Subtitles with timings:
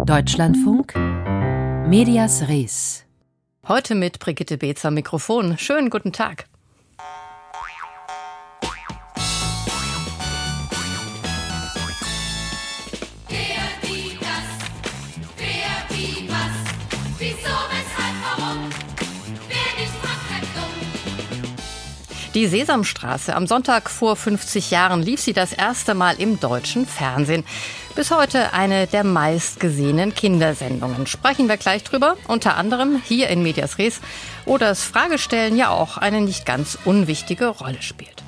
[0.00, 0.96] Deutschlandfunk
[1.86, 3.04] Medias Res.
[3.68, 5.56] Heute mit Brigitte Beetzer Mikrofon.
[5.58, 6.46] Schönen guten Tag.
[22.34, 23.36] Die Sesamstraße.
[23.36, 27.44] Am Sonntag vor 50 Jahren lief sie das erste Mal im deutschen Fernsehen.
[27.94, 31.06] Bis heute eine der meistgesehenen Kindersendungen.
[31.06, 32.16] Sprechen wir gleich drüber.
[32.26, 34.00] Unter anderem hier in Medias Res,
[34.46, 38.21] wo das Fragestellen ja auch eine nicht ganz unwichtige Rolle spielt.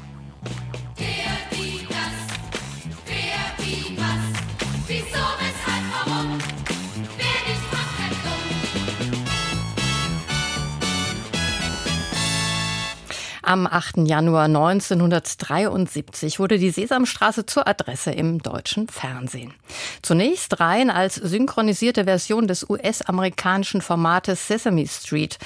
[13.54, 14.08] Am 8.
[14.08, 19.54] Januar 1973 wurde die Sesamstraße zur Adresse im deutschen Fernsehen.
[20.02, 25.38] Zunächst rein als synchronisierte Version des US-amerikanischen Formates Sesame Street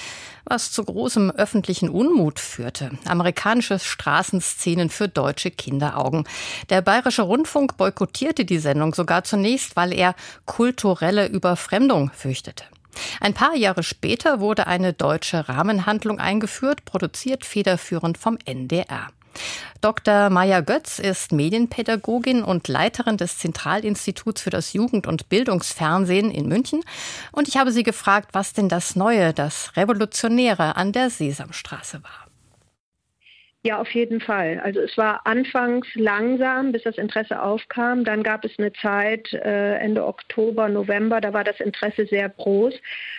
[0.46, 2.92] was zu großem öffentlichen Unmut führte.
[3.04, 6.24] Amerikanische Straßenszenen für deutsche Kinderaugen.
[6.70, 10.14] Der Bayerische Rundfunk boykottierte die Sendung sogar zunächst, weil er
[10.46, 12.64] kulturelle Überfremdung fürchtete.
[13.20, 19.08] Ein paar Jahre später wurde eine deutsche Rahmenhandlung eingeführt, produziert federführend vom NDR.
[19.80, 20.30] Dr.
[20.30, 26.82] Maya Götz ist Medienpädagogin und Leiterin des Zentralinstituts für das Jugend- und Bildungsfernsehen in München.
[27.30, 32.27] Und ich habe sie gefragt, was denn das Neue, das Revolutionäre an der Sesamstraße war.
[33.68, 34.58] Ja, auf jeden Fall.
[34.64, 38.02] Also es war anfangs langsam, bis das Interesse aufkam.
[38.02, 42.72] Dann gab es eine Zeit, äh, Ende Oktober, November, da war das Interesse sehr groß.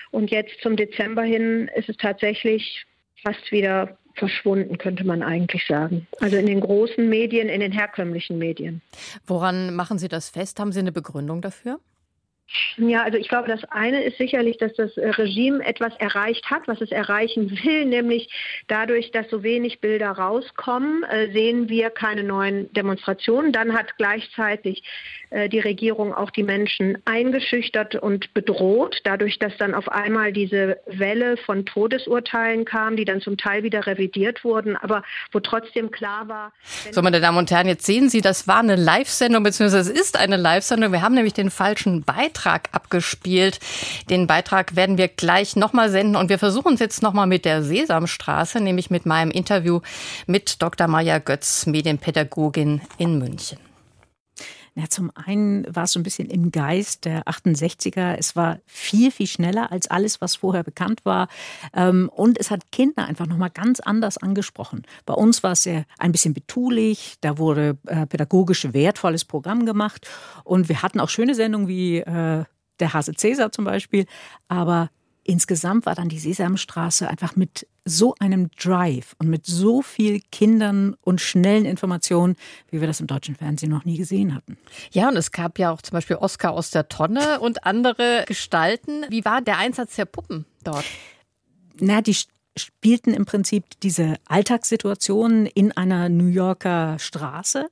[0.10, 2.84] Und jetzt zum Dezember hin ist es tatsächlich
[3.24, 6.08] fast wieder verschwunden, könnte man eigentlich sagen.
[6.20, 8.82] Also in den großen Medien, in den herkömmlichen Medien.
[9.28, 10.60] Woran machen Sie das fest?
[10.60, 11.80] Haben Sie eine Begründung dafür?
[12.78, 16.68] Ja, also ich glaube, das eine ist sicherlich, dass das äh, Regime etwas erreicht hat,
[16.68, 18.30] was es erreichen will, nämlich
[18.68, 23.52] dadurch, dass so wenig Bilder rauskommen, äh, sehen wir keine neuen Demonstrationen.
[23.52, 24.84] Dann hat gleichzeitig
[25.30, 30.80] äh, die Regierung auch die Menschen eingeschüchtert und bedroht, dadurch, dass dann auf einmal diese
[30.88, 36.28] Welle von Todesurteilen kam, die dann zum Teil wieder revidiert wurden, aber wo trotzdem klar
[36.28, 36.52] war.
[36.92, 40.20] So, meine Damen und Herren, jetzt sehen Sie, das war eine Live-Sendung, beziehungsweise es ist
[40.20, 40.92] eine Live-Sendung.
[40.92, 43.60] Wir haben nämlich den falschen Beitrag Beitrag abgespielt.
[44.10, 47.64] Den Beitrag werden wir gleich nochmal senden und wir versuchen es jetzt nochmal mit der
[47.64, 49.82] Sesamstraße, nämlich mit meinem Interview
[50.26, 50.88] mit Dr.
[50.88, 53.69] Maja Götz, Medienpädagogin in München.
[54.76, 58.16] Ja, zum einen war es so ein bisschen im Geist der 68er.
[58.18, 61.28] Es war viel, viel schneller als alles, was vorher bekannt war.
[61.74, 64.84] Ähm, und es hat Kinder einfach nochmal ganz anders angesprochen.
[65.06, 67.16] Bei uns war es sehr ein bisschen betulich.
[67.22, 70.08] Da wurde äh, pädagogisch wertvolles Programm gemacht.
[70.44, 72.44] Und wir hatten auch schöne Sendungen wie äh,
[72.80, 74.06] der Hase Cäsar zum Beispiel.
[74.48, 74.90] Aber
[75.30, 80.96] insgesamt war dann die Sesamstraße einfach mit so einem Drive und mit so viel Kindern
[81.02, 82.36] und schnellen Informationen,
[82.72, 84.58] wie wir das im deutschen Fernsehen noch nie gesehen hatten.
[84.92, 89.06] Ja, und es gab ja auch zum Beispiel Oscar aus der Tonne und andere Gestalten.
[89.10, 90.86] Wie war der Einsatz der Puppen dort?
[91.80, 92.16] Na, die
[92.60, 97.70] spielten im Prinzip diese Alltagssituationen in einer New Yorker Straße.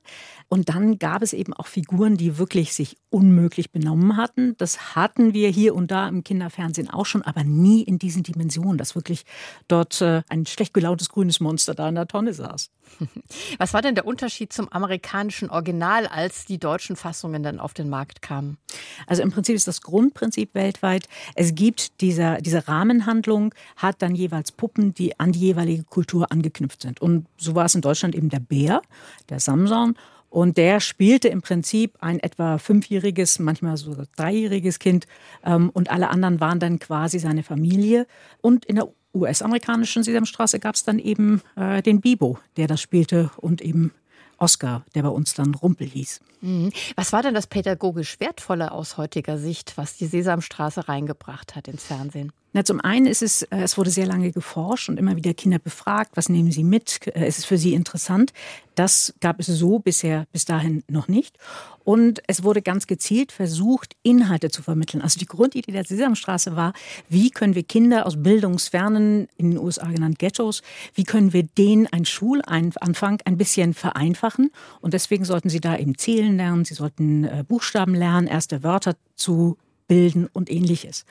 [0.48, 4.56] Und dann gab es eben auch Figuren, die wirklich sich unmöglich benommen hatten.
[4.58, 8.78] Das hatten wir hier und da im Kinderfernsehen auch schon, aber nie in diesen Dimensionen,
[8.78, 9.24] dass wirklich
[9.68, 12.70] dort äh, ein schlecht gelautes grünes Monster da in der Tonne saß.
[13.58, 17.88] Was war denn der Unterschied zum amerikanischen Original, als die deutschen Fassungen dann auf den
[17.88, 18.58] Markt kamen?
[19.06, 24.52] Also im Prinzip ist das Grundprinzip weltweit, es gibt dieser, diese Rahmenhandlung, hat dann jeweils
[24.52, 27.00] Puppen, die an die jeweilige Kultur angeknüpft sind.
[27.00, 28.82] Und so war es in Deutschland eben der Bär,
[29.28, 29.94] der Samson
[30.30, 35.06] und der spielte im Prinzip ein etwa fünfjähriges, manchmal sogar dreijähriges Kind.
[35.44, 38.06] Ähm, und alle anderen waren dann quasi seine Familie.
[38.42, 38.88] Und in der
[39.18, 43.92] US-amerikanischen Sesamstraße gab es dann eben äh, den Bibo, der das spielte und eben
[44.38, 46.20] Oscar, der bei uns dann Rumpel hieß.
[46.40, 46.70] Mhm.
[46.94, 51.84] Was war denn das pädagogisch Wertvolle aus heutiger Sicht, was die Sesamstraße reingebracht hat ins
[51.84, 52.32] Fernsehen?
[52.52, 55.58] Na, zum einen ist es, äh, es wurde sehr lange geforscht und immer wieder Kinder
[55.58, 58.32] befragt, was nehmen sie mit, äh, ist es für sie interessant.
[58.74, 61.36] Das gab es so bisher bis dahin noch nicht.
[61.84, 65.02] Und es wurde ganz gezielt versucht, Inhalte zu vermitteln.
[65.02, 66.72] Also die Grundidee der Sesamstraße war,
[67.08, 70.62] wie können wir Kinder aus bildungsfernen, in den USA genannt Ghettos,
[70.94, 74.52] wie können wir denen einen Schulanfang ein bisschen vereinfachen.
[74.80, 78.96] Und deswegen sollten sie da eben zählen lernen, sie sollten äh, Buchstaben lernen, erste Wörter
[79.16, 79.58] zu
[79.88, 81.04] bilden und ähnliches.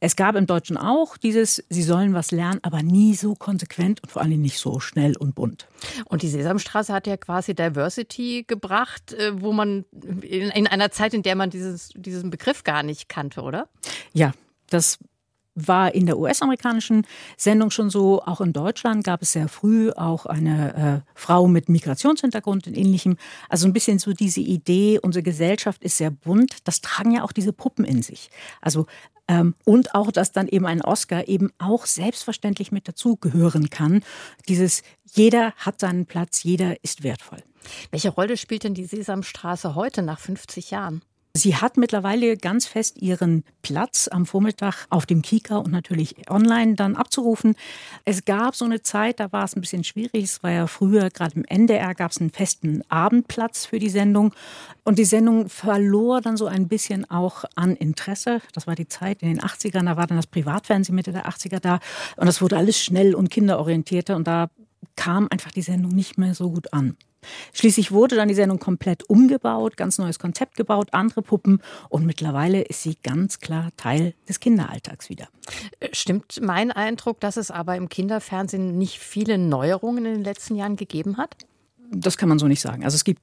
[0.00, 4.10] Es gab im Deutschen auch dieses, sie sollen was lernen, aber nie so konsequent und
[4.10, 5.68] vor allem nicht so schnell und bunt.
[6.06, 9.84] Und die Sesamstraße hat ja quasi Diversity gebracht, äh, wo man
[10.22, 13.68] in, einer Zeit, in der man dieses, diesen Begriff gar nicht kannte, oder?
[14.14, 14.32] Ja,
[14.70, 14.98] das
[15.68, 18.22] war in der US-amerikanischen Sendung schon so.
[18.22, 23.16] Auch in Deutschland gab es sehr früh auch eine äh, Frau mit Migrationshintergrund und ähnlichem.
[23.48, 26.58] Also ein bisschen so diese Idee, unsere Gesellschaft ist sehr bunt.
[26.64, 28.30] Das tragen ja auch diese Puppen in sich.
[28.60, 28.86] Also
[29.28, 34.02] ähm, und auch, dass dann eben ein Oscar eben auch selbstverständlich mit dazugehören kann.
[34.48, 34.82] Dieses
[35.12, 37.42] jeder hat seinen Platz, jeder ist wertvoll.
[37.90, 41.02] Welche Rolle spielt denn die Sesamstraße heute nach 50 Jahren?
[41.32, 46.74] Sie hat mittlerweile ganz fest ihren Platz am Vormittag auf dem Kika und natürlich online
[46.74, 47.54] dann abzurufen.
[48.04, 50.24] Es gab so eine Zeit, da war es ein bisschen schwierig.
[50.24, 54.34] Es war ja früher, gerade im NDR gab es einen festen Abendplatz für die Sendung.
[54.82, 58.40] Und die Sendung verlor dann so ein bisschen auch an Interesse.
[58.52, 61.60] Das war die Zeit in den 80ern, da war dann das Privatfernsehen Mitte der 80er
[61.60, 61.78] da.
[62.16, 64.16] Und das wurde alles schnell und kinderorientierter.
[64.16, 64.48] Und da
[65.00, 66.94] kam einfach die Sendung nicht mehr so gut an.
[67.54, 72.60] Schließlich wurde dann die Sendung komplett umgebaut, ganz neues Konzept gebaut, andere Puppen und mittlerweile
[72.60, 75.28] ist sie ganz klar Teil des Kinderalltags wieder.
[75.92, 80.76] Stimmt mein Eindruck, dass es aber im Kinderfernsehen nicht viele Neuerungen in den letzten Jahren
[80.76, 81.34] gegeben hat?
[81.90, 82.84] Das kann man so nicht sagen.
[82.84, 83.22] Also es gibt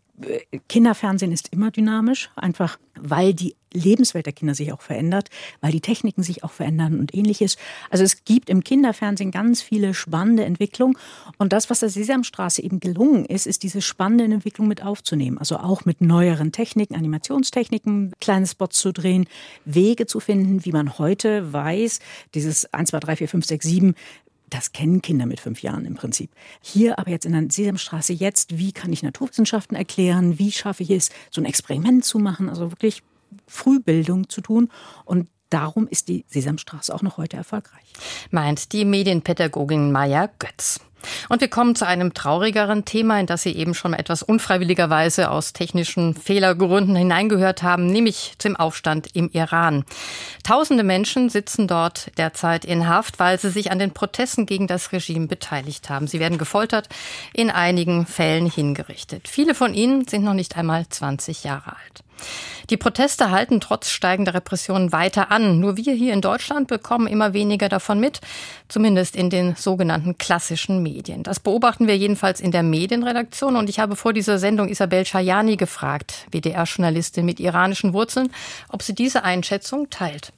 [0.68, 5.30] Kinderfernsehen ist immer dynamisch, einfach weil die Lebenswelt der Kinder sich auch verändert,
[5.62, 7.58] weil die Techniken sich auch verändern und ähnliches.
[7.90, 10.98] Also es gibt im Kinderfernsehen ganz viele spannende Entwicklungen.
[11.38, 15.38] Und das, was der Sesamstraße eben gelungen ist, ist diese spannende Entwicklung mit aufzunehmen.
[15.38, 19.28] Also auch mit neueren Techniken, Animationstechniken, kleine Spots zu drehen,
[19.66, 22.00] Wege zu finden, wie man heute weiß,
[22.34, 23.96] dieses 1, 2, 3, 4, 5, 6, 7,
[24.50, 26.32] das kennen Kinder mit fünf Jahren im Prinzip.
[26.62, 30.40] Hier aber jetzt in der Sesamstraße jetzt, wie kann ich Naturwissenschaften erklären?
[30.40, 32.50] Wie schaffe ich es, so ein Experiment zu machen?
[32.50, 33.04] Also wirklich
[33.48, 34.70] Frühbildung zu tun.
[35.06, 37.94] Und darum ist die Sesamstraße auch noch heute erfolgreich.
[38.32, 40.80] Meint die Medienpädagogin Maya Götz.
[41.30, 45.54] Und wir kommen zu einem traurigeren Thema, in das Sie eben schon etwas unfreiwilligerweise aus
[45.54, 49.86] technischen Fehlergründen hineingehört haben, nämlich zum Aufstand im Iran.
[50.44, 54.92] Tausende Menschen sitzen dort derzeit in Haft, weil sie sich an den Protesten gegen das
[54.92, 56.08] Regime beteiligt haben.
[56.08, 56.90] Sie werden gefoltert,
[57.34, 59.28] in einigen Fällen hingerichtet.
[59.28, 62.04] Viele von ihnen sind noch nicht einmal 20 Jahre alt.
[62.70, 65.60] Die Proteste halten trotz steigender Repressionen weiter an.
[65.60, 68.20] Nur wir hier in Deutschland bekommen immer weniger davon mit,
[68.68, 71.24] zumindest in den sogenannten klassischen Medien.
[71.24, 75.56] Das beobachten wir jedenfalls in der Medienredaktion und ich habe vor dieser Sendung Isabel Schajani
[75.56, 78.32] gefragt, WDR-Journalistin mit iranischen Wurzeln,
[78.70, 80.34] ob sie diese Einschätzung teilt.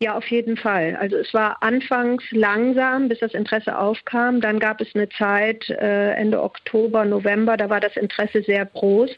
[0.00, 0.96] Ja, auf jeden Fall.
[1.00, 4.40] Also es war anfangs langsam, bis das Interesse aufkam.
[4.40, 9.10] Dann gab es eine Zeit äh, Ende Oktober, November, da war das Interesse sehr groß.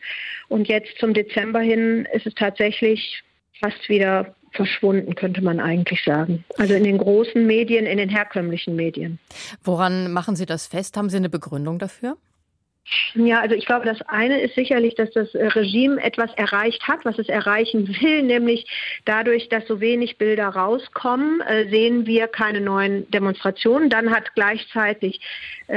[0.48, 3.22] Und jetzt zum Dezember hin ist es tatsächlich
[3.60, 6.44] fast wieder verschwunden, könnte man eigentlich sagen.
[6.56, 9.18] Also in den großen Medien, in den herkömmlichen Medien.
[9.62, 10.96] Woran machen Sie das fest?
[10.96, 12.16] Haben Sie eine Begründung dafür?
[13.14, 17.04] Ja, also ich glaube, das eine ist sicherlich, dass das äh, Regime etwas erreicht hat,
[17.04, 18.66] was es erreichen will, nämlich
[19.04, 23.90] dadurch, dass so wenig Bilder rauskommen, äh, sehen wir keine neuen Demonstrationen.
[23.90, 25.20] Dann hat gleichzeitig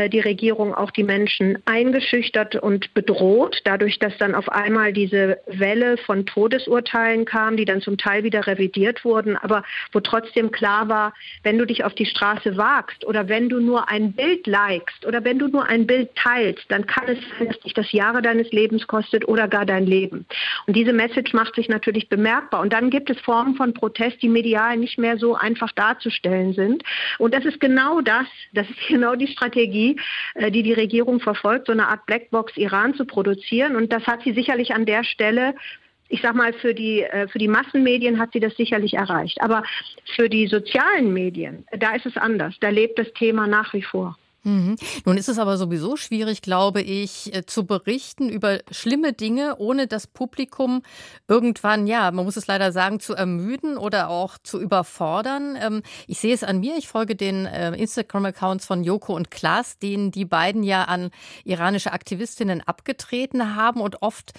[0.10, 5.98] die Regierung auch die Menschen eingeschüchtert und bedroht, dadurch, dass dann auf einmal diese Welle
[5.98, 11.14] von Todesurteilen kam, die dann zum Teil wieder revidiert wurden, aber wo trotzdem klar war,
[11.44, 15.24] wenn du dich auf die Straße wagst oder wenn du nur ein Bild likest oder
[15.24, 18.52] wenn du nur ein Bild teilst, dann kann es sein, dass dich das Jahre deines
[18.52, 20.26] Lebens kostet oder gar dein Leben.
[20.68, 22.62] Und diese Message macht sich natürlich bemerkbar.
[22.62, 26.84] Und dann gibt es Formen von Protest, die medial nicht mehr so einfach darzustellen sind.
[27.20, 29.83] Und das ist genau das, das ist genau die Strategie,
[30.36, 33.76] äh, die die Regierung verfolgt, so eine Art Blackbox Iran zu produzieren.
[33.76, 35.56] Und das hat sie sicherlich an der Stelle
[36.10, 39.42] ich sag mal, für die, äh, für die Massenmedien hat sie das sicherlich erreicht.
[39.42, 39.64] Aber
[40.16, 42.56] für die sozialen Medien, da ist es anders.
[42.60, 44.16] Da lebt das Thema nach wie vor.
[44.44, 44.76] Mhm.
[45.06, 49.88] Nun ist es aber sowieso schwierig, glaube ich, äh, zu berichten über schlimme Dinge, ohne
[49.88, 50.82] das Publikum
[51.30, 55.58] irgendwann, ja, man muss es leider sagen, zu ermüden oder auch zu überfordern.
[55.60, 59.80] Ähm, ich sehe es an mir, ich folge den äh, Instagram-Accounts von Joko und Klaas,
[59.80, 61.12] denen die beiden ja an
[61.46, 64.34] iranische Aktivistinnen abgetreten haben und oft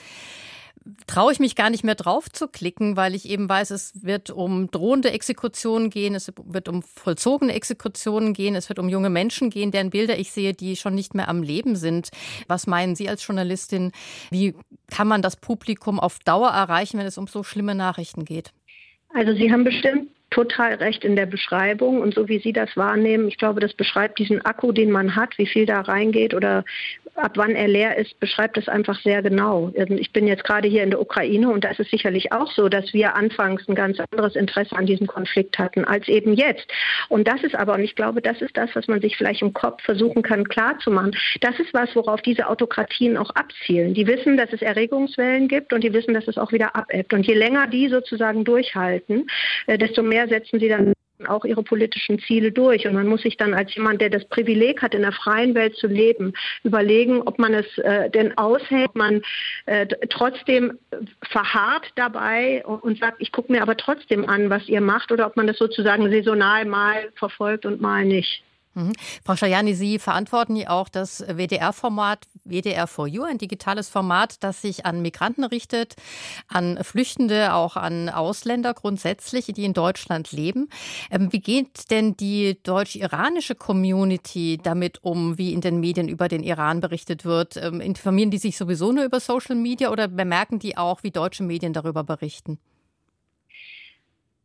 [1.06, 4.30] traue ich mich gar nicht mehr drauf zu klicken, weil ich eben weiß, es wird
[4.30, 9.50] um drohende Exekutionen gehen, es wird um vollzogene Exekutionen gehen, es wird um junge Menschen
[9.50, 12.10] gehen, deren Bilder ich sehe, die schon nicht mehr am Leben sind.
[12.48, 13.92] Was meinen Sie als Journalistin?
[14.30, 14.54] Wie
[14.90, 18.52] kann man das Publikum auf Dauer erreichen, wenn es um so schlimme Nachrichten geht?
[19.14, 23.28] Also Sie haben bestimmt total recht in der Beschreibung und so wie Sie das wahrnehmen.
[23.28, 26.64] Ich glaube, das beschreibt diesen Akku, den man hat, wie viel da reingeht oder
[27.16, 29.70] ab wann er leer ist, beschreibt es einfach sehr genau.
[29.74, 32.50] Ähm, ich bin jetzt gerade hier in der Ukraine und da ist es sicherlich auch
[32.52, 36.66] so, dass wir anfangs ein ganz anderes Interesse an diesem Konflikt hatten als eben jetzt.
[37.08, 39.52] Und das ist aber, und ich glaube, das ist das, was man sich vielleicht im
[39.52, 41.16] Kopf versuchen kann klarzumachen.
[41.40, 43.94] Das ist was, worauf diese Autokratien auch abzielen.
[43.94, 47.12] Die wissen, dass es Erregungswellen gibt und die wissen, dass es auch wieder abebbt.
[47.12, 49.26] Und je länger die sozusagen durchhalten,
[49.66, 50.92] äh, desto mehr setzen sie dann
[51.26, 52.86] auch ihre politischen Ziele durch.
[52.86, 55.76] Und man muss sich dann als jemand, der das Privileg hat, in der freien Welt
[55.76, 56.32] zu leben,
[56.64, 59.22] überlegen, ob man es äh, denn aushält, ob man
[59.66, 60.78] äh, trotzdem
[61.22, 65.36] verharrt dabei und sagt, ich gucke mir aber trotzdem an, was ihr macht, oder ob
[65.36, 68.42] man das sozusagen saisonal mal verfolgt und mal nicht.
[68.74, 68.92] Mhm.
[69.24, 74.62] Frau Schajani, Sie verantworten ja auch das WDR-Format WDR for You, ein digitales Format, das
[74.62, 75.94] sich an Migranten richtet,
[76.48, 80.68] an Flüchtende, auch an Ausländer grundsätzlich, die in Deutschland leben.
[81.10, 86.42] Ähm, wie geht denn die deutsch-iranische Community damit um, wie in den Medien über den
[86.42, 87.56] Iran berichtet wird?
[87.56, 91.44] Ähm, informieren die sich sowieso nur über Social Media oder bemerken die auch, wie deutsche
[91.44, 92.58] Medien darüber berichten?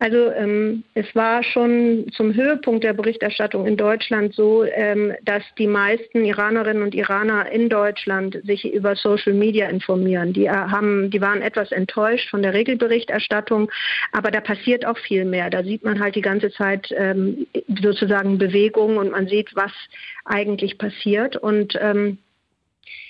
[0.01, 5.67] Also ähm, es war schon zum Höhepunkt der Berichterstattung in Deutschland so, ähm, dass die
[5.67, 10.31] meisten Iranerinnen und Iraner in Deutschland sich über Social Media informieren.
[10.31, 13.69] Die, äh, haben, die waren etwas enttäuscht von der Regelberichterstattung,
[14.13, 15.49] aber da passiert auch viel mehr.
[15.49, 17.45] Da sieht man halt die ganze Zeit ähm,
[17.81, 19.73] sozusagen Bewegung und man sieht, was
[20.23, 21.35] eigentlich passiert.
[21.35, 22.19] Und ähm,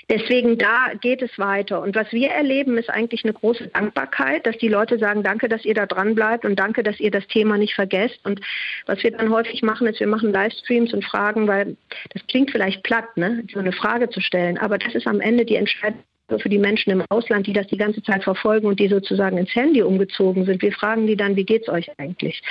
[0.09, 1.81] Deswegen da geht es weiter.
[1.81, 5.65] Und was wir erleben, ist eigentlich eine große Dankbarkeit, dass die Leute sagen, danke, dass
[5.65, 8.19] ihr da dran bleibt und danke, dass ihr das Thema nicht vergesst.
[8.25, 8.41] Und
[8.87, 11.77] was wir dann häufig machen, ist, wir machen Livestreams und fragen, weil
[12.11, 15.45] das klingt vielleicht platt, ne, so eine Frage zu stellen, aber das ist am Ende
[15.45, 16.03] die Entscheidung
[16.37, 19.53] für die Menschen im Ausland, die das die ganze Zeit verfolgen und die sozusagen ins
[19.55, 20.61] Handy umgezogen sind.
[20.61, 22.41] Wir fragen die dann, wie geht es euch eigentlich?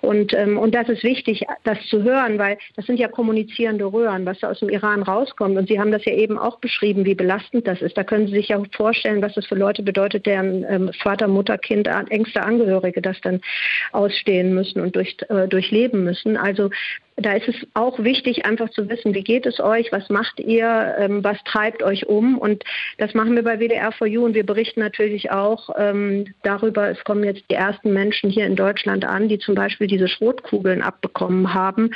[0.00, 4.26] Und, ähm, und das ist wichtig, das zu hören, weil das sind ja kommunizierende Röhren,
[4.26, 5.56] was da aus dem Iran rauskommt.
[5.56, 7.96] Und Sie haben das ja eben auch beschrieben, wie belastend das ist.
[7.96, 11.58] Da können Sie sich ja vorstellen, was das für Leute bedeutet, deren ähm, Vater, Mutter,
[11.58, 13.40] Kind, engste Angehörige das dann
[13.92, 16.36] ausstehen müssen und durch, äh, durchleben müssen.
[16.36, 16.70] Also
[17.16, 20.96] da ist es auch wichtig, einfach zu wissen, wie geht es euch, was macht ihr,
[20.98, 22.36] ähm, was treibt euch um.
[22.36, 22.62] Und
[22.98, 27.02] das machen wir bei WDR 4 You und wir berichten natürlich auch ähm, darüber, es
[27.04, 31.54] kommen jetzt die ersten Menschen hier in Deutschland an, die zum Beispiel diese Schrotkugeln abbekommen
[31.54, 31.90] haben.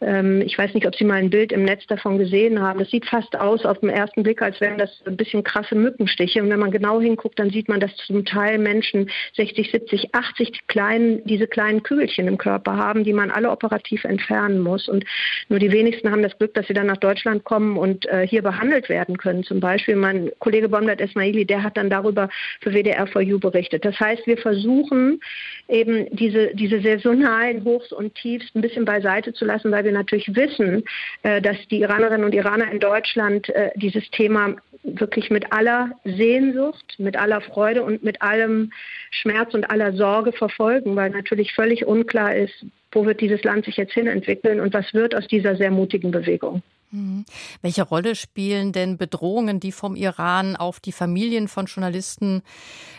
[0.00, 2.78] Ähm, ich weiß nicht, ob Sie mal ein Bild im Netz davon gesehen haben.
[2.78, 6.40] Das sieht fast aus auf den ersten Blick, als wären das ein bisschen krasse Mückenstiche.
[6.40, 10.68] Und wenn man genau hinguckt, dann sieht man, dass zum Teil Menschen 60, 70, 80
[10.68, 14.88] kleinen, diese kleinen Kügelchen im Körper haben, die man alle operativ entfernen lernen muss.
[14.88, 15.04] Und
[15.48, 18.42] nur die wenigsten haben das Glück, dass sie dann nach Deutschland kommen und äh, hier
[18.42, 19.42] behandelt werden können.
[19.44, 22.28] Zum Beispiel mein Kollege Bomdat Esmaili, der hat dann darüber
[22.60, 23.84] für WDR 4 U berichtet.
[23.84, 25.20] Das heißt, wir versuchen
[25.68, 30.34] eben diese, diese saisonalen Hochs und Tiefs ein bisschen beiseite zu lassen, weil wir natürlich
[30.34, 30.84] wissen,
[31.22, 36.96] äh, dass die Iranerinnen und Iraner in Deutschland äh, dieses Thema wirklich mit aller Sehnsucht,
[36.98, 38.72] mit aller Freude und mit allem
[39.10, 43.76] Schmerz und aller Sorge verfolgen, weil natürlich völlig unklar ist, wo wird dieses Land sich
[43.76, 46.62] jetzt hinentwickeln und was wird aus dieser sehr mutigen Bewegung.
[46.92, 47.24] Mhm.
[47.62, 52.42] Welche Rolle spielen denn Bedrohungen, die vom Iran auf die Familien von Journalisten,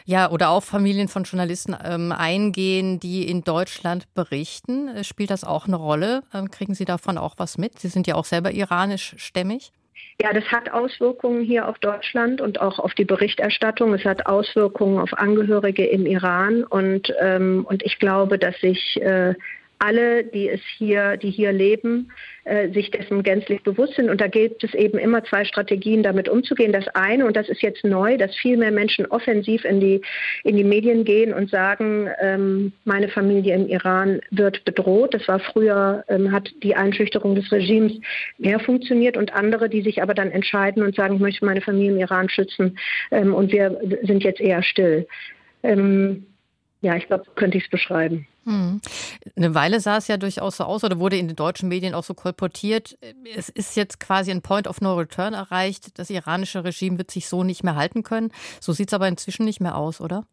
[0.06, 4.88] ja, oder auf Familien von Journalisten ähm, eingehen, die in Deutschland berichten?
[4.90, 6.24] Äh, spielt das auch eine Rolle?
[6.34, 7.80] Ähm, kriegen Sie davon auch was mit?
[7.80, 9.72] Sie sind ja auch selber iranisch-stämmig.
[10.22, 13.94] Ja, das hat Auswirkungen hier auf Deutschland und auch auf die Berichterstattung.
[13.94, 19.34] Es hat Auswirkungen auf Angehörige im Iran und, ähm, und ich glaube, dass sich äh,
[19.80, 22.12] alle, die es hier, die hier leben,
[22.46, 24.10] äh, sich dessen gänzlich bewusst sind.
[24.10, 26.72] Und da gibt es eben immer zwei Strategien, damit umzugehen.
[26.72, 30.02] Das eine, und das ist jetzt neu, dass viel mehr Menschen offensiv in die,
[30.44, 35.14] in die Medien gehen und sagen, ähm, meine Familie im Iran wird bedroht.
[35.14, 37.94] Das war früher, ähm, hat die Einschüchterung des Regimes
[38.38, 41.92] mehr funktioniert und andere, die sich aber dann entscheiden und sagen, ich möchte meine Familie
[41.92, 42.78] im Iran schützen
[43.12, 45.08] ähm, und wir sind jetzt eher still.
[45.64, 46.26] Ähm,
[46.84, 48.28] ja, ich glaube, könnte ich es beschreiben.
[48.44, 48.82] Hm.
[49.38, 52.04] Eine Weile sah es ja durchaus so aus oder wurde in den deutschen Medien auch
[52.04, 52.98] so kolportiert.
[53.36, 55.98] Es ist jetzt quasi ein Point of No Return erreicht.
[55.98, 58.32] Das iranische Regime wird sich so nicht mehr halten können.
[58.60, 60.26] So sieht es aber inzwischen nicht mehr aus, oder?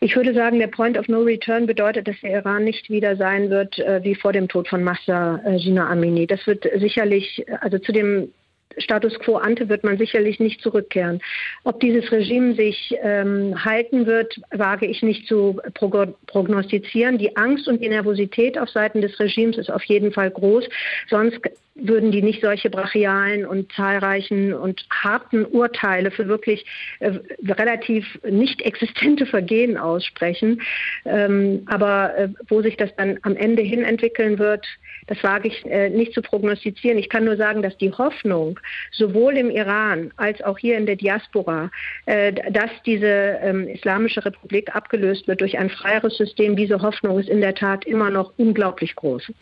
[0.00, 3.50] Ich würde sagen, der Point of No Return bedeutet, dass der Iran nicht wieder sein
[3.50, 6.26] wird äh, wie vor dem Tod von Massa äh, Gina Amini.
[6.26, 8.32] Das wird sicherlich, also zu dem
[8.76, 11.20] Status quo ante wird man sicherlich nicht zurückkehren.
[11.64, 17.18] Ob dieses Regime sich ähm, halten wird, wage ich nicht zu prognostizieren.
[17.18, 20.68] Die Angst und die Nervosität auf Seiten des Regimes ist auf jeden Fall groß.
[21.08, 21.40] Sonst
[21.80, 26.64] würden die nicht solche brachialen und zahlreichen und harten Urteile für wirklich
[27.00, 27.12] äh,
[27.48, 30.62] relativ nicht existente Vergehen aussprechen.
[31.04, 34.66] Ähm, aber äh, wo sich das dann am Ende hin entwickeln wird,
[35.06, 36.98] das wage ich äh, nicht zu prognostizieren.
[36.98, 38.60] Ich kann nur sagen, dass die Hoffnung
[38.92, 41.70] sowohl im Iran als auch hier in der Diaspora,
[42.06, 43.06] äh, dass diese
[43.42, 47.86] ähm, Islamische Republik abgelöst wird durch ein freieres System, diese Hoffnung ist in der Tat
[47.86, 49.32] immer noch unglaublich groß.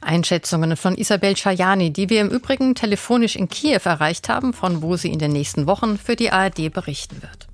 [0.00, 1.36] Einschätzungen von Isabel
[1.82, 5.32] Schajani, die wir im Übrigen telefonisch in Kiew erreicht haben, von wo sie in den
[5.32, 7.51] nächsten Wochen für die ARD berichten wird.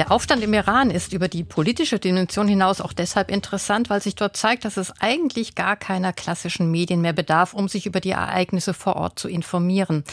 [0.00, 4.14] Der Aufstand im Iran ist über die politische Dimension hinaus auch deshalb interessant, weil sich
[4.14, 8.12] dort zeigt, dass es eigentlich gar keiner klassischen Medien mehr bedarf, um sich über die
[8.12, 10.04] Ereignisse vor Ort zu informieren.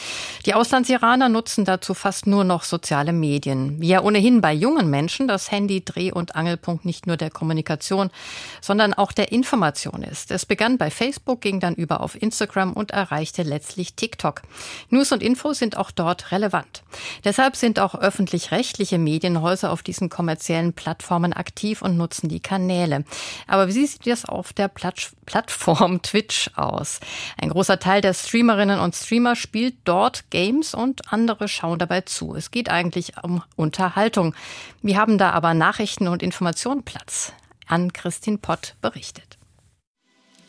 [0.45, 3.79] Die Auslandsiraner nutzen dazu fast nur noch soziale Medien.
[3.79, 8.09] Wie ja ohnehin bei jungen Menschen das Handy Dreh- und Angelpunkt nicht nur der Kommunikation,
[8.59, 10.31] sondern auch der Information ist.
[10.31, 14.41] Es begann bei Facebook, ging dann über auf Instagram und erreichte letztlich TikTok.
[14.89, 16.83] News und Infos sind auch dort relevant.
[17.23, 23.03] Deshalb sind auch öffentlich-rechtliche Medienhäuser auf diesen kommerziellen Plattformen aktiv und nutzen die Kanäle.
[23.47, 26.99] Aber wie sieht das auf der Plattform Twitch aus?
[27.39, 32.35] Ein großer Teil der Streamerinnen und Streamer spielt dort Games und andere schauen dabei zu.
[32.35, 34.33] Es geht eigentlich um Unterhaltung.
[34.81, 37.33] Wir haben da aber Nachrichten und Informationen Platz.
[37.67, 39.36] An Christine Pott berichtet.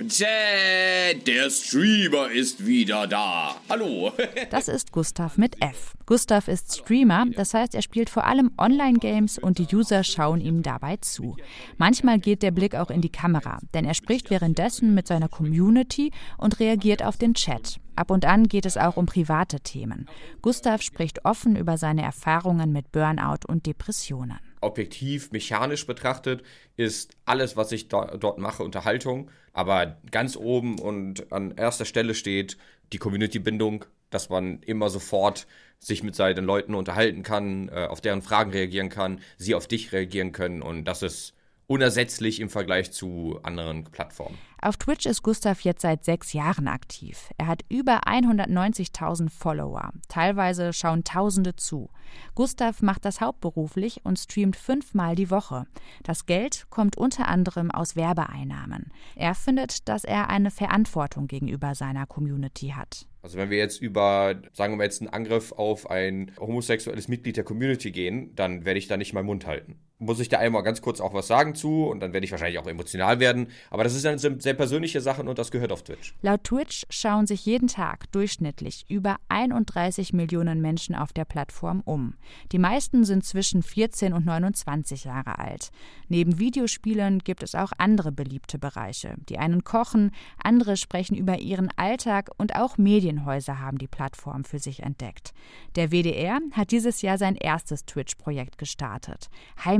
[0.00, 3.56] Der Streamer ist wieder da.
[3.68, 4.12] Hallo.
[4.50, 5.94] Das ist Gustav mit F.
[6.06, 10.62] Gustav ist Streamer, das heißt, er spielt vor allem Online-Games und die User schauen ihm
[10.62, 11.36] dabei zu.
[11.78, 16.12] Manchmal geht der Blick auch in die Kamera, denn er spricht währenddessen mit seiner Community
[16.36, 17.78] und reagiert auf den Chat.
[17.96, 20.06] Ab und an geht es auch um private Themen.
[20.42, 24.38] Gustav spricht offen über seine Erfahrungen mit Burnout und Depressionen.
[24.60, 26.42] Objektiv, mechanisch betrachtet
[26.76, 29.30] ist alles, was ich do dort mache, Unterhaltung.
[29.52, 32.56] Aber ganz oben und an erster Stelle steht
[32.92, 35.46] die Community-Bindung, dass man immer sofort
[35.78, 39.92] sich mit seinen Leuten unterhalten kann, äh, auf deren Fragen reagieren kann, sie auf dich
[39.92, 40.62] reagieren können.
[40.62, 41.34] Und das ist
[41.68, 44.36] unersetzlich im Vergleich zu anderen Plattformen.
[44.60, 47.30] Auf Twitch ist Gustav jetzt seit sechs Jahren aktiv.
[47.36, 49.92] Er hat über 190.000 Follower.
[50.08, 51.90] Teilweise schauen Tausende zu.
[52.34, 55.66] Gustav macht das hauptberuflich und streamt fünfmal die Woche.
[56.02, 58.90] Das Geld kommt unter anderem aus Werbeeinnahmen.
[59.14, 63.06] Er findet, dass er eine Verantwortung gegenüber seiner Community hat.
[63.20, 67.36] Also wenn wir jetzt über, sagen wir mal jetzt einen Angriff auf ein homosexuelles Mitglied
[67.36, 69.78] der Community gehen, dann werde ich da nicht meinen Mund halten.
[70.00, 72.60] Muss ich da einmal ganz kurz auch was sagen zu und dann werde ich wahrscheinlich
[72.60, 73.48] auch emotional werden.
[73.70, 76.14] Aber das ist eine sehr persönliche Sache und das gehört auf Twitch.
[76.22, 82.14] Laut Twitch schauen sich jeden Tag durchschnittlich über 31 Millionen Menschen auf der Plattform um.
[82.52, 85.70] Die meisten sind zwischen 14 und 29 Jahre alt.
[86.08, 89.16] Neben Videospielen gibt es auch andere beliebte Bereiche.
[89.28, 94.60] Die einen kochen, andere sprechen über ihren Alltag und auch Medienhäuser haben die Plattform für
[94.60, 95.32] sich entdeckt.
[95.74, 99.28] Der WDR hat dieses Jahr sein erstes Twitch-Projekt gestartet.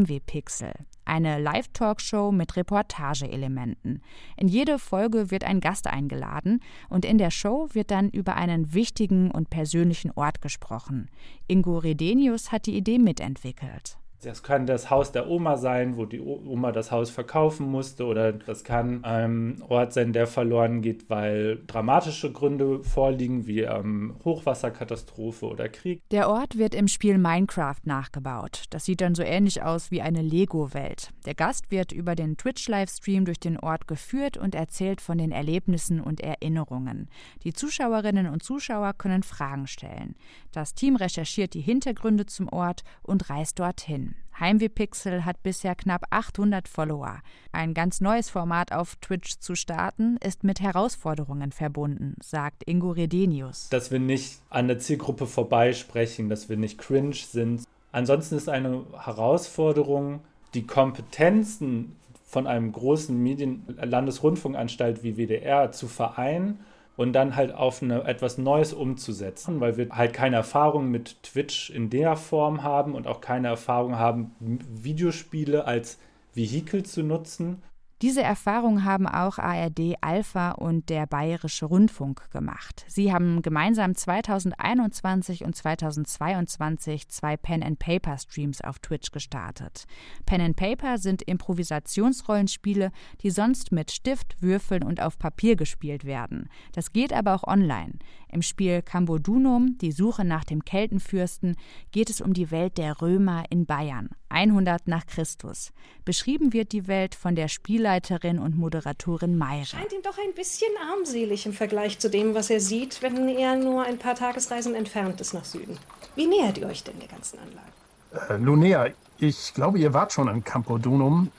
[0.08, 0.72] Heimweh-Pixel
[1.04, 4.02] eine Live-Talkshow mit Reportageelementen.
[4.36, 8.74] In jede Folge wird ein Gast eingeladen und in der Show wird dann über einen
[8.74, 11.08] wichtigen und persönlichen Ort gesprochen.
[11.46, 13.96] Ingo Redenius hat die Idee mitentwickelt.
[14.22, 18.32] Das kann das Haus der Oma sein, wo die Oma das Haus verkaufen musste, oder
[18.32, 25.46] das kann ein Ort sein, der verloren geht, weil dramatische Gründe vorliegen, wie ähm, Hochwasserkatastrophe
[25.46, 26.02] oder Krieg.
[26.10, 28.64] Der Ort wird im Spiel Minecraft nachgebaut.
[28.70, 31.10] Das sieht dann so ähnlich aus wie eine Lego-Welt.
[31.24, 36.00] Der Gast wird über den Twitch-Livestream durch den Ort geführt und erzählt von den Erlebnissen
[36.00, 37.08] und Erinnerungen.
[37.44, 40.16] Die Zuschauerinnen und Zuschauer können Fragen stellen.
[40.50, 44.07] Das Team recherchiert die Hintergründe zum Ort und reist dorthin.
[44.38, 47.20] Heimweh Pixel hat bisher knapp 800 Follower.
[47.52, 53.68] Ein ganz neues Format auf Twitch zu starten, ist mit Herausforderungen verbunden, sagt Ingo Redenius.
[53.70, 57.64] Dass wir nicht an der Zielgruppe vorbeisprechen, dass wir nicht cringe sind.
[57.90, 60.20] Ansonsten ist eine Herausforderung,
[60.54, 66.60] die Kompetenzen von einem großen Medien Landesrundfunkanstalt wie WDR zu vereinen
[66.98, 71.70] und dann halt auf eine, etwas Neues umzusetzen, weil wir halt keine Erfahrung mit Twitch
[71.70, 76.00] in der Form haben und auch keine Erfahrung haben, Videospiele als
[76.34, 77.62] Vehikel zu nutzen.
[78.00, 82.84] Diese Erfahrung haben auch ARD Alpha und der Bayerische Rundfunk gemacht.
[82.86, 89.86] Sie haben gemeinsam 2021 und 2022 zwei Pen-and-Paper-Streams auf Twitch gestartet.
[90.26, 96.48] Pen-and-Paper sind Improvisationsrollenspiele, die sonst mit Stift, Würfeln und auf Papier gespielt werden.
[96.72, 97.94] Das geht aber auch online.
[98.30, 101.56] Im Spiel Cambodunum, die Suche nach dem Keltenfürsten,
[101.92, 105.72] geht es um die Welt der Römer in Bayern, 100 nach Christus.
[106.04, 109.64] Beschrieben wird die Welt von der Spielleiterin und Moderatorin Mayra.
[109.64, 113.56] Scheint ihm doch ein bisschen armselig im Vergleich zu dem, was er sieht, wenn er
[113.56, 115.78] nur ein paar Tagesreisen entfernt ist nach Süden.
[116.14, 118.32] Wie nähert ihr euch denn der ganzen Anlage?
[118.32, 118.88] Äh, Lunea,
[119.18, 121.30] ich glaube, ihr wart schon an Campodunum.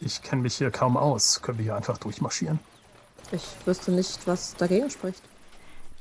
[0.00, 1.40] Ich kenne mich hier kaum aus.
[1.40, 2.58] Können wir hier einfach durchmarschieren?
[3.32, 5.22] Ich wüsste nicht, was dagegen spricht.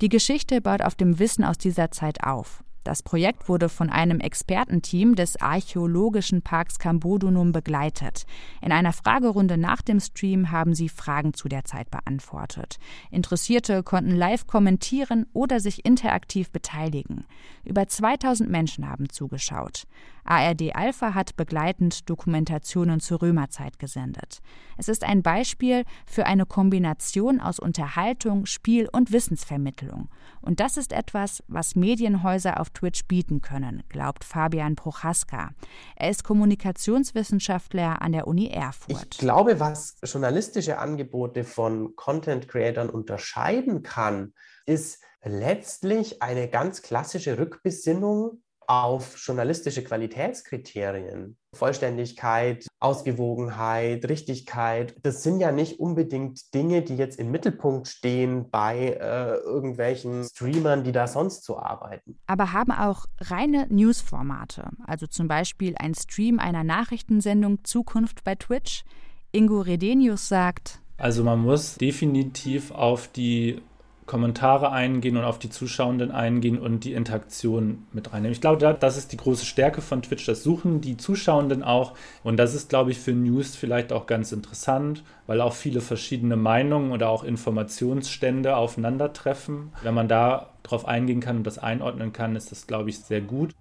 [0.01, 2.64] Die Geschichte baut auf dem Wissen aus dieser Zeit auf.
[2.85, 8.27] Das Projekt wurde von einem Expertenteam des Archäologischen Parks Cambodunum begleitet.
[8.61, 12.77] In einer Fragerunde nach dem Stream haben sie Fragen zu der Zeit beantwortet.
[13.09, 17.25] Interessierte konnten live kommentieren oder sich interaktiv beteiligen.
[17.63, 19.87] Über 2000 Menschen haben zugeschaut.
[20.25, 24.41] ARD Alpha hat begleitend Dokumentationen zur Römerzeit gesendet.
[24.77, 30.09] Es ist ein Beispiel für eine Kombination aus Unterhaltung, Spiel und Wissensvermittlung.
[30.41, 35.49] Und das ist etwas, was Medienhäuser auf Twitch bieten können, glaubt Fabian Prochaska.
[35.95, 39.07] Er ist Kommunikationswissenschaftler an der Uni Erfurt.
[39.11, 44.33] Ich glaube, was journalistische Angebote von Content Creatern unterscheiden kann,
[44.67, 51.37] ist letztlich eine ganz klassische Rückbesinnung auf journalistische Qualitätskriterien.
[51.53, 58.97] Vollständigkeit, Ausgewogenheit, Richtigkeit, das sind ja nicht unbedingt Dinge, die jetzt im Mittelpunkt stehen bei
[58.99, 62.19] äh, irgendwelchen Streamern, die da sonst so arbeiten.
[62.27, 68.83] Aber haben auch reine Newsformate, also zum Beispiel ein Stream einer Nachrichtensendung Zukunft bei Twitch?
[69.31, 73.61] Ingo Redenius sagt, also man muss definitiv auf die
[74.05, 78.33] Kommentare eingehen und auf die Zuschauenden eingehen und die Interaktion mit reinnehmen.
[78.33, 80.25] Ich glaube, das ist die große Stärke von Twitch.
[80.25, 81.93] Das suchen die Zuschauenden auch.
[82.23, 86.35] Und das ist, glaube ich, für News vielleicht auch ganz interessant, weil auch viele verschiedene
[86.35, 89.73] Meinungen oder auch Informationsstände aufeinandertreffen.
[89.81, 93.21] Wenn man da drauf eingehen kann und das einordnen kann, ist das, glaube ich, sehr
[93.21, 93.51] gut.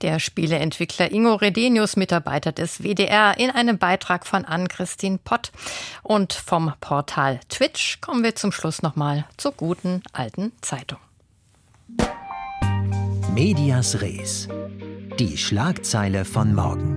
[0.00, 5.52] Der Spieleentwickler Ingo Redenius, Mitarbeiter des WDR, in einem Beitrag von Ann-Christine Pott.
[6.02, 10.98] Und vom Portal Twitch kommen wir zum Schluss nochmal zur guten alten Zeitung.
[13.34, 14.48] Medias Res.
[15.18, 16.96] Die Schlagzeile von morgen.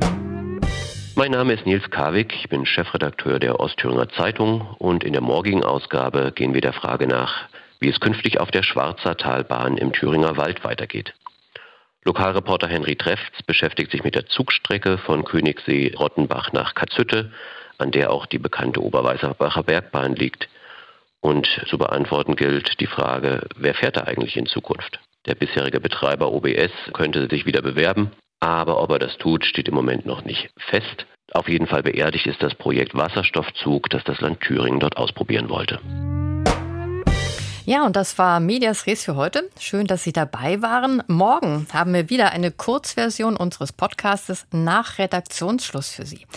[1.18, 5.64] Mein Name ist Nils Karwig, ich bin Chefredakteur der Ostthüringer Zeitung und in der morgigen
[5.64, 7.48] Ausgabe gehen wir der Frage nach,
[7.86, 11.14] wie es künftig auf der Schwarzer Talbahn im Thüringer Wald weitergeht.
[12.04, 17.32] Lokalreporter Henry Trefts beschäftigt sich mit der Zugstrecke von Königssee-Rottenbach nach Katzhütte,
[17.78, 20.50] an der auch die bekannte Oberweißerbacher Bergbahn liegt.
[21.20, 25.00] Und zu beantworten gilt die Frage, wer fährt da eigentlich in Zukunft?
[25.28, 29.76] Der bisherige Betreiber OBS könnte sich wieder bewerben, aber ob er das tut, steht im
[29.76, 31.06] Moment noch nicht fest.
[31.34, 35.80] Auf jeden Fall beerdigt ist das Projekt Wasserstoffzug, das das Land Thüringen dort ausprobieren wollte.
[37.68, 39.50] Ja, und das war Medias Res für heute.
[39.60, 41.02] Schön, dass Sie dabei waren.
[41.08, 46.28] Morgen haben wir wieder eine Kurzversion unseres Podcastes nach Redaktionsschluss für Sie.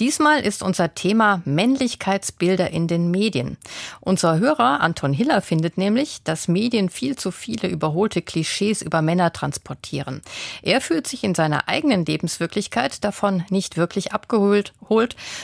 [0.00, 3.58] Diesmal ist unser Thema Männlichkeitsbilder in den Medien.
[4.00, 9.30] Unser Hörer Anton Hiller findet nämlich, dass Medien viel zu viele überholte Klischees über Männer
[9.34, 10.22] transportieren.
[10.62, 14.72] Er fühlt sich in seiner eigenen Lebenswirklichkeit davon nicht wirklich abgeholt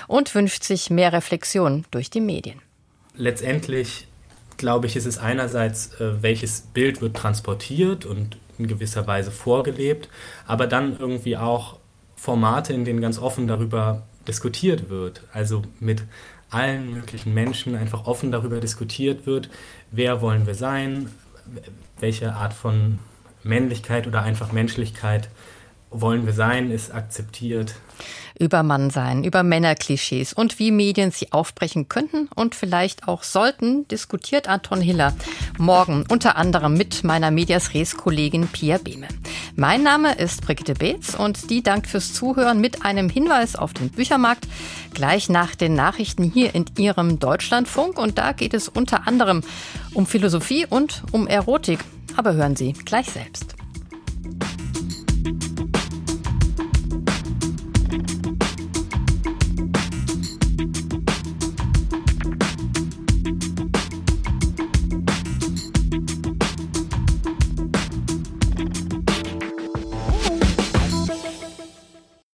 [0.07, 2.63] und wünscht sich mehr Reflexion durch die Medien.
[3.15, 4.07] Letztendlich
[4.57, 10.09] glaube ich, ist es einerseits, äh, welches Bild wird transportiert und in gewisser Weise vorgelebt,
[10.47, 11.79] aber dann irgendwie auch
[12.17, 15.23] Formate, in denen ganz offen darüber diskutiert wird.
[15.33, 16.05] Also mit
[16.51, 19.51] allen möglichen Menschen einfach offen darüber diskutiert wird,
[19.91, 21.11] wer wollen wir sein,
[21.99, 22.99] welche Art von
[23.43, 25.29] Männlichkeit oder einfach Menschlichkeit
[25.91, 27.77] wollen wir sein, ist akzeptiert.
[28.39, 34.49] Über Mannsein, über Männerklischees und wie Medien sie aufbrechen könnten und vielleicht auch sollten, diskutiert
[34.49, 35.15] Anton Hiller
[35.57, 39.07] morgen unter anderem mit meiner Medias Res Kollegin Pia Behme.
[39.55, 43.91] Mein Name ist Brigitte Beetz und die dankt fürs Zuhören mit einem Hinweis auf den
[43.91, 44.49] Büchermarkt
[44.93, 49.43] gleich nach den Nachrichten hier in Ihrem Deutschlandfunk und da geht es unter anderem
[49.93, 51.79] um Philosophie und um Erotik.
[52.17, 53.55] Aber hören Sie gleich selbst.